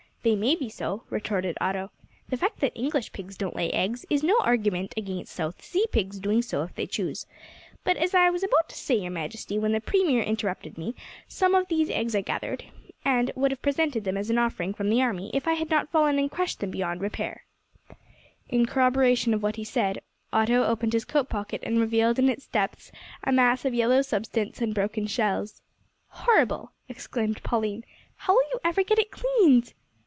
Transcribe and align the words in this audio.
"They 0.23 0.35
may 0.35 0.55
be 0.55 0.69
so," 0.69 1.01
retorted 1.09 1.57
Otto; 1.59 1.89
"the 2.29 2.37
fact 2.37 2.59
that 2.59 2.73
English 2.75 3.11
pigs 3.11 3.35
don't 3.35 3.55
lay 3.55 3.71
eggs, 3.71 4.05
is 4.07 4.21
no 4.21 4.37
argument 4.41 4.93
against 4.95 5.33
South 5.33 5.63
Sea 5.63 5.87
pigs 5.91 6.19
doing 6.19 6.43
so, 6.43 6.61
if 6.61 6.75
they 6.75 6.85
choose. 6.85 7.25
But, 7.83 7.97
as 7.97 8.13
I 8.13 8.29
was 8.29 8.43
about 8.43 8.69
to 8.69 8.75
say, 8.75 8.97
your 9.01 9.09
Majesty, 9.09 9.57
when 9.57 9.71
the 9.71 9.81
Premier 9.81 10.21
interrupted 10.21 10.77
me 10.77 10.93
some 11.27 11.55
of 11.55 11.69
these 11.69 11.89
eggs 11.89 12.13
I 12.15 12.21
gathered, 12.21 12.65
and 13.03 13.31
would 13.35 13.49
have 13.49 13.63
presented 13.63 14.03
them 14.03 14.15
as 14.15 14.29
an 14.29 14.37
offering 14.37 14.75
from 14.75 14.91
the 14.91 15.01
army, 15.01 15.31
if 15.33 15.47
I 15.47 15.53
had 15.53 15.71
not 15.71 15.89
fallen 15.89 16.19
and 16.19 16.29
crushed 16.29 16.59
them 16.59 16.69
beyond 16.69 17.01
repair." 17.01 17.45
In 18.47 18.67
corroboration 18.67 19.33
of 19.33 19.41
what 19.41 19.55
he 19.55 19.63
said, 19.63 20.01
Otto 20.31 20.63
opened 20.63 20.93
his 20.93 21.03
coat 21.03 21.29
pocket 21.29 21.61
and 21.63 21.79
revealed 21.79 22.19
in 22.19 22.29
its 22.29 22.45
depths 22.45 22.91
a 23.23 23.31
mass 23.31 23.65
of 23.65 23.73
yellow 23.73 24.03
substance, 24.03 24.61
and 24.61 24.75
broken 24.75 25.07
shells. 25.07 25.63
"Horrible!" 26.09 26.73
exclaimed 26.87 27.41
Pauline; 27.41 27.83
"how 28.17 28.35
will 28.35 28.45
you 28.53 28.59
ever 28.63 28.83
get 28.83 28.99
it 28.99 29.09
cleaned?" 29.09 29.73